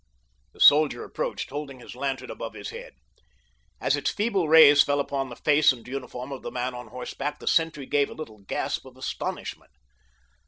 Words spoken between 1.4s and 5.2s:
holding his lantern above his head. As its feeble rays fell